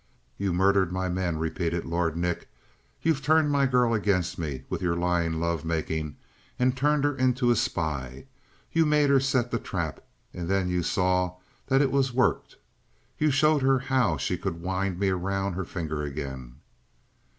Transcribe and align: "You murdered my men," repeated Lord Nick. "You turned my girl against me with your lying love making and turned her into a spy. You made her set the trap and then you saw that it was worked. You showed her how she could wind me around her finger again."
"You 0.39 0.51
murdered 0.51 0.91
my 0.91 1.09
men," 1.09 1.37
repeated 1.37 1.85
Lord 1.85 2.17
Nick. 2.17 2.47
"You 3.03 3.13
turned 3.13 3.51
my 3.51 3.67
girl 3.67 3.93
against 3.93 4.39
me 4.39 4.63
with 4.67 4.81
your 4.81 4.95
lying 4.95 5.33
love 5.33 5.63
making 5.63 6.17
and 6.57 6.75
turned 6.75 7.03
her 7.03 7.15
into 7.15 7.51
a 7.51 7.55
spy. 7.55 8.25
You 8.71 8.87
made 8.87 9.11
her 9.11 9.19
set 9.19 9.51
the 9.51 9.59
trap 9.59 10.03
and 10.33 10.49
then 10.49 10.69
you 10.69 10.81
saw 10.81 11.35
that 11.67 11.83
it 11.83 11.91
was 11.91 12.13
worked. 12.15 12.55
You 13.19 13.29
showed 13.29 13.61
her 13.61 13.77
how 13.77 14.17
she 14.17 14.39
could 14.39 14.59
wind 14.63 14.97
me 14.97 15.09
around 15.09 15.53
her 15.53 15.65
finger 15.65 16.01
again." 16.01 16.55